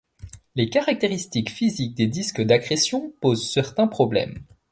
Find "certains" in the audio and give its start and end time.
3.51-3.85